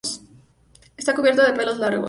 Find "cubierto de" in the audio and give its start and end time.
1.13-1.53